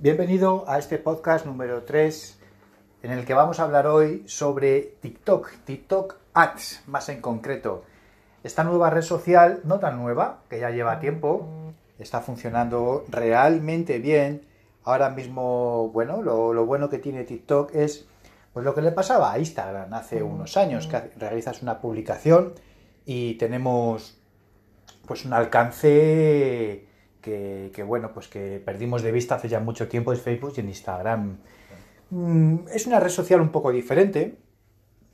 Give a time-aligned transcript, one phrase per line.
[0.00, 2.38] Bienvenido a este podcast número 3
[3.02, 7.82] en el que vamos a hablar hoy sobre TikTok, TikTok Ads más en concreto.
[8.44, 11.48] Esta nueva red social, no tan nueva, que ya lleva tiempo,
[11.98, 14.46] está funcionando realmente bien.
[14.84, 18.06] Ahora mismo, bueno, lo, bueno que tiene TikTok es
[18.52, 22.54] pues lo que le pasaba a Instagram hace unos años, que realizas una publicación
[23.04, 24.16] y tenemos
[25.08, 26.86] pues un alcance
[27.28, 30.68] que, bueno, pues que perdimos de vista hace ya mucho tiempo en Facebook y en
[30.68, 31.38] Instagram.
[32.10, 34.38] Mm, es una red social un poco diferente,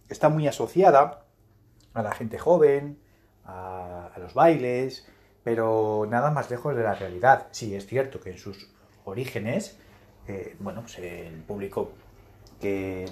[0.08, 1.24] está muy asociada
[1.92, 2.98] a la gente joven,
[3.44, 5.06] a, los bailes,
[5.42, 7.48] pero nada más lejos de la realidad.
[7.50, 8.70] Sí, es cierto que en sus
[9.04, 9.78] orígenes,
[10.28, 11.92] eh, bueno, pues el público
[12.60, 13.06] que,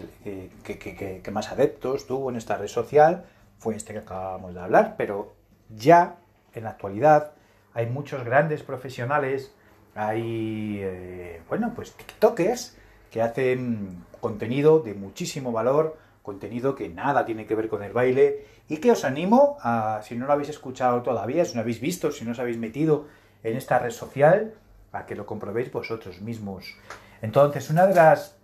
[0.64, 3.27] que, más adeptos tuvo en esta red social
[3.59, 5.34] fue este que acabamos de hablar, pero
[5.69, 6.16] ya
[6.55, 7.33] en la actualidad
[7.75, 9.55] hay muchos grandes profesionales,
[9.95, 12.77] hay, eh, bueno, pues TikTokers
[13.11, 18.47] que hacen contenido de muchísimo valor, contenido que nada tiene que ver con el baile
[18.69, 22.11] y que os animo a, si no lo habéis escuchado todavía, si no habéis visto,
[22.11, 23.06] si no os habéis metido
[23.42, 24.55] en esta red social,
[24.92, 26.77] a que lo comprobéis vosotros mismos.
[27.23, 28.36] Entonces, una de las,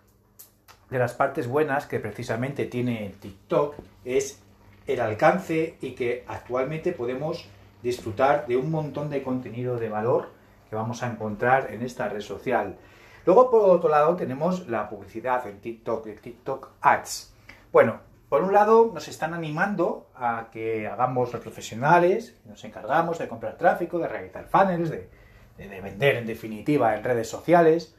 [0.91, 4.41] de las partes buenas que precisamente tiene TikTok es
[4.87, 7.47] el alcance y que actualmente podemos
[7.83, 10.31] disfrutar de un montón de contenido de valor
[10.69, 12.77] que vamos a encontrar en esta red social.
[13.25, 17.35] Luego, por otro lado, tenemos la publicidad en TikTok, el TikTok Ads.
[17.73, 23.29] Bueno, por un lado, nos están animando a que hagamos los profesionales, nos encargamos de
[23.29, 25.09] comprar tráfico, de realizar funnels, de,
[25.57, 27.95] de vender en definitiva en redes sociales.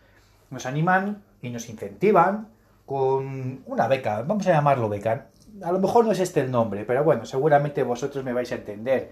[0.50, 2.50] Nos animan y nos incentivan
[2.86, 5.28] con una beca, vamos a llamarlo beca.
[5.64, 8.56] A lo mejor no es este el nombre, pero bueno, seguramente vosotros me vais a
[8.56, 9.12] entender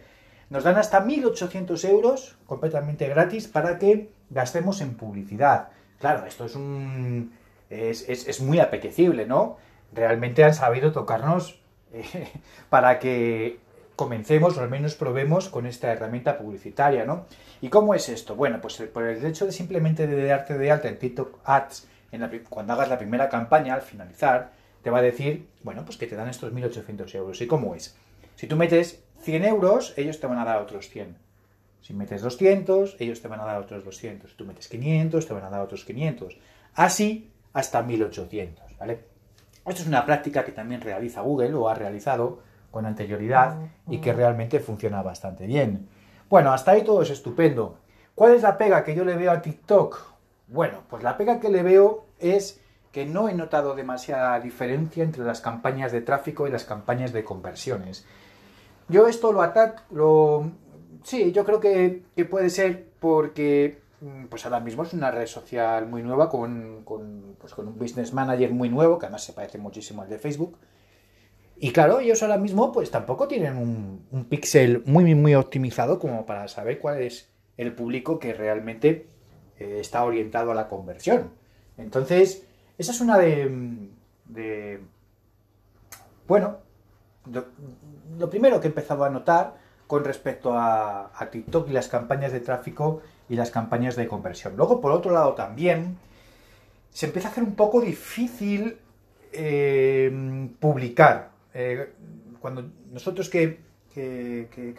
[0.50, 5.70] nos dan hasta 1.800 euros completamente gratis para que gastemos en publicidad.
[6.00, 7.34] Claro, esto es un...
[7.70, 9.58] es, muy apetecible, ¿no?
[9.94, 11.60] Realmente han sabido tocarnos
[11.94, 12.30] eh,
[12.70, 13.60] para que
[13.96, 17.26] comencemos o al menos probemos con esta herramienta publicitaria, ¿no?
[17.62, 18.36] ¿Y cómo es esto?
[18.36, 21.88] Bueno, pues por el hecho de simplemente de darte de alta en TikTok Ads,
[22.50, 24.52] cuando hagas la primera campaña, al finalizar,
[24.84, 27.42] te va a decir, bueno, pues que te dan estos 1.800 euros.
[27.42, 27.98] ¿Y cómo es?
[28.36, 31.18] Si tú metes 100 euros, ellos te van a dar otros 100.
[31.82, 34.32] Si metes 200, ellos te van a dar otros 200.
[34.32, 36.38] Si tú metes 500, te van a dar otros 500.
[36.76, 39.06] Así hasta 1800, ¿vale?
[39.66, 42.40] Esto es una práctica que también realiza Google o ha realizado
[42.72, 43.58] con anterioridad
[43.88, 45.90] y que realmente funciona bastante bien.
[46.30, 47.78] Bueno, hasta ahí todo es estupendo.
[48.16, 50.00] ¿Cuál es la pega que yo le veo a TikTok?
[50.48, 52.62] Bueno, pues la pega que le veo es
[52.92, 57.24] que no he notado demasiada diferencia entre las campañas de tráfico y las campañas de
[57.24, 58.06] conversiones.
[58.90, 60.52] Yo esto lo ataco, lo...
[61.04, 65.88] Sí, yo creo que, puede ser porque mm, pues ahora mismo es una red social
[65.88, 66.84] muy nueva con,
[67.40, 70.58] pues con, un business manager muy nuevo, que además se parece muchísimo al de Facebook.
[71.58, 76.48] Y claro, ellos ahora mismo pues tampoco tienen un, pixel muy, muy optimizado como para
[76.48, 79.08] saber cuál es el público que realmente
[79.60, 81.32] eh, está orientado a la conversión.
[81.78, 82.46] Entonces,
[82.78, 83.90] esa es una de...
[84.26, 84.80] de
[86.28, 86.58] bueno,
[88.18, 89.56] lo primero que he empezado a notar
[89.88, 94.56] con respecto a, TikTok y las campañas de tráfico y las campañas de conversión.
[94.58, 95.98] Luego, por otro lado, también
[96.92, 98.78] se empieza a hacer un poco difícil
[99.32, 101.32] eh, publicar.
[101.54, 101.94] Eh,
[102.40, 103.60] cuando nosotros que,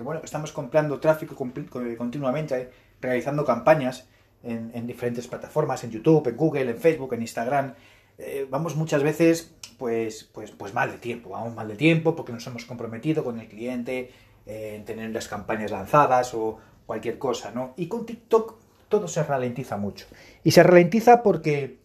[0.00, 2.70] bueno, estamos comprando tráfico continuamente,
[3.00, 4.06] realizando campañas
[4.42, 7.74] en, en, diferentes plataformas, en YouTube, en Google, en Facebook, en Instagram,
[8.18, 12.32] eh, vamos muchas veces pues, pues, pues mal de tiempo, vamos mal de tiempo porque
[12.32, 14.12] nos hemos comprometido con el cliente
[14.44, 17.74] eh, en tener las campañas lanzadas o cualquier cosa, ¿no?
[17.76, 18.56] Y con TikTok
[18.88, 20.06] todo se ralentiza mucho.
[20.42, 21.78] Y se ralentiza porque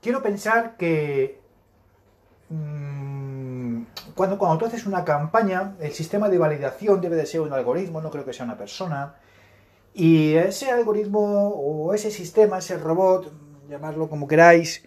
[0.00, 1.40] quiero pensar que
[2.48, 3.82] mm,
[4.14, 8.00] cuando, cuando tú haces una campaña, el sistema de validación debe de ser un algoritmo,
[8.00, 9.16] no creo que sea una persona.
[9.92, 13.32] Y ese algoritmo o ese sistema, ese robot,
[13.68, 14.84] llamarlo como queráis,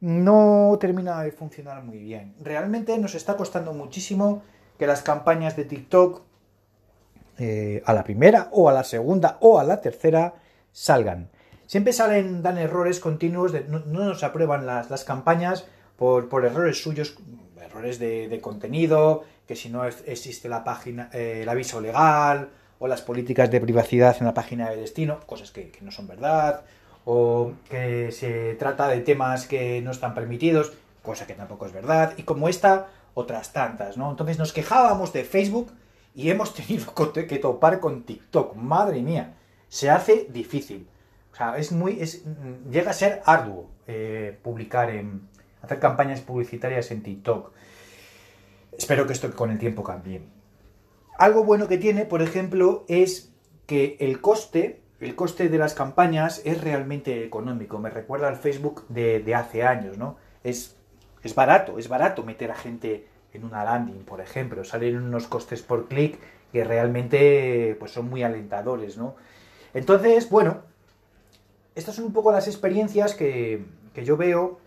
[0.00, 2.34] no termina de funcionar muy bien.
[2.40, 4.42] Realmente nos está costando muchísimo
[4.78, 6.22] que las campañas de TikTok
[7.38, 10.34] eh, a la primera o a la segunda o a la tercera
[10.72, 11.30] salgan.
[11.66, 15.66] Siempre salen, dan errores continuos, no, nos aprueban las, campañas
[15.96, 17.16] por, errores suyos,
[17.60, 23.02] errores de, contenido, que si no existe la página, eh, el aviso legal o las
[23.02, 26.64] políticas de privacidad en la página de destino, cosas que no son verdad,
[27.06, 30.72] o que se trata de temas que no están permitidos,
[31.02, 34.10] cosa que tampoco es verdad, y como esta, otras tantas, ¿no?
[34.10, 35.70] Entonces nos quejábamos de Facebook
[36.16, 39.36] y hemos tenido que topar con TikTok, madre mía,
[39.68, 40.88] se hace difícil.
[41.32, 45.28] O sea, es muy, es, mm, llega a ser arduo eh, publicar en,
[45.62, 47.52] hacer campañas publicitarias en TikTok.
[48.76, 50.22] Espero que esto con el tiempo cambie.
[51.18, 53.32] Algo bueno que tiene, por ejemplo, es
[53.66, 57.78] que el coste, el coste de las campañas es realmente económico.
[57.78, 60.16] Me recuerda al Facebook de, hace años, ¿no?
[60.42, 60.76] Es,
[61.22, 64.64] es barato, es barato meter a gente en una landing, por ejemplo.
[64.64, 66.18] Salen unos costes por clic
[66.52, 69.16] que realmente pues, son muy alentadores, ¿no?
[69.74, 70.62] Entonces, bueno,
[71.74, 73.62] estas son un poco las experiencias que,
[73.94, 74.58] yo veo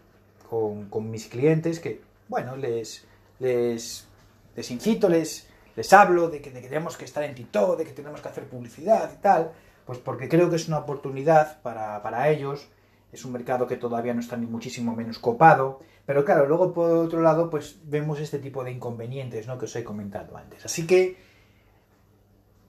[0.47, 3.05] con, mis clientes, que, bueno, les,
[3.39, 4.07] les,
[4.55, 8.21] les incito, les, les hablo de que, tenemos que estar en TikTok, de que tenemos
[8.21, 9.51] que hacer publicidad y tal,
[9.89, 12.69] pues porque creo que es una oportunidad para, para ellos,
[13.11, 16.91] es un mercado que todavía no está ni muchísimo menos copado, pero claro, luego por
[16.91, 19.57] otro lado, pues vemos este tipo de inconvenientes, ¿no?
[19.57, 20.63] Que os he comentado antes.
[20.63, 21.17] Así que,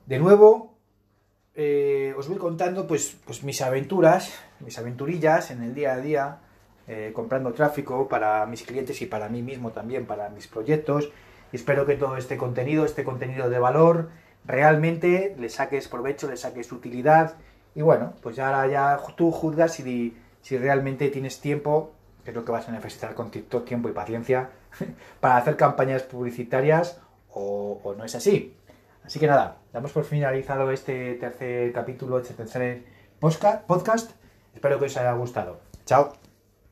[0.06, 0.78] de nuevo,
[1.54, 6.38] eh, os voy contando pues, pues mis aventuras, mis aventurillas en el día a día,
[6.88, 11.12] eh, comprando tráfico para mis clientes y para mí mismo también, para mis proyectos.
[11.52, 14.08] Y espero que todo este contenido, este contenido de valor,
[14.44, 17.34] realmente le saques provecho, le saques utilidad.
[17.74, 21.92] Y bueno, pues ya, ya tú juzgas si, si realmente tienes tiempo,
[22.24, 24.50] que es lo que vas a necesitar con TikTok, tiempo y paciencia,
[25.20, 27.00] para hacer campañas publicitarias
[27.30, 28.56] o, o no es así.
[29.04, 32.84] Así que nada, damos por finalizado este tercer capítulo, este tercer
[33.18, 34.12] podcast.
[34.54, 35.60] Espero que os haya gustado.
[35.86, 36.19] Chao.